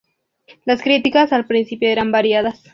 [0.65, 2.63] Las críticas al principio eran variadas.